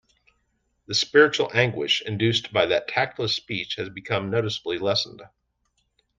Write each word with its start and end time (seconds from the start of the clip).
The 0.87 0.95
spiritual 0.95 1.51
anguish 1.53 2.01
induced 2.01 2.51
by 2.51 2.65
that 2.65 2.87
tactless 2.87 3.35
speech 3.35 3.75
had 3.75 3.93
become 3.93 4.31
noticeably 4.31 4.79
lessened. 4.79 5.21